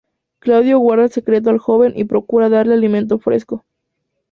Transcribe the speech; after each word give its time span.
Claudio 0.39 0.79
guarda 0.79 1.03
el 1.03 1.11
secreto 1.11 1.51
al 1.51 1.59
joven, 1.59 1.93
y 1.95 2.05
procura 2.05 2.49
darle 2.49 2.73
alimento 2.73 3.19
fresco. 3.19 3.63